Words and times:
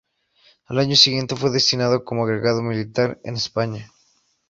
Al 0.65 0.79
año 0.79 0.95
siguiente 0.95 1.35
fue 1.35 1.51
destinado 1.51 2.03
como 2.03 2.23
agregado 2.23 2.63
militar 2.63 3.19
en 3.23 3.35
España. 3.35 3.91